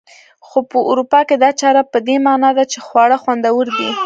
خو 0.47 0.57
په 0.71 0.77
اروپا 0.89 1.19
کې 1.27 1.35
دا 1.43 1.49
چاره 1.61 1.81
په 1.91 1.97
دې 2.07 2.17
مانا 2.25 2.49
ده 2.57 2.63
چې 2.71 2.77
خواړه 2.87 3.17
خوندور 3.23 3.65
دي. 3.77 3.89